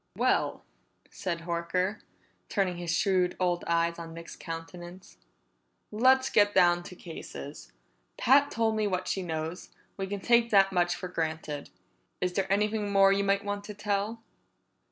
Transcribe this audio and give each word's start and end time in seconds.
"Well," 0.15 0.65
said 1.11 1.41
Horker, 1.41 1.99
turning 2.49 2.77
his 2.77 2.89
shrewd 2.89 3.37
old 3.39 3.63
eyes 3.67 3.99
on 3.99 4.15
Nick's 4.15 4.35
countenance, 4.35 5.17
"let's 5.91 6.31
get 6.31 6.55
down 6.55 6.81
to 6.85 6.95
cases. 6.95 7.71
Pat's 8.17 8.55
told 8.55 8.75
me 8.75 8.87
what 8.87 9.07
she 9.07 9.21
knows; 9.21 9.69
we 9.97 10.07
can 10.07 10.19
take 10.19 10.49
that 10.49 10.71
much 10.73 10.95
for 10.95 11.07
granted. 11.07 11.69
Is 12.19 12.33
there 12.33 12.51
anything 12.51 12.91
more 12.91 13.13
you 13.13 13.23
might 13.23 13.45
want 13.45 13.63
to 13.65 13.75
tell?" 13.75 14.23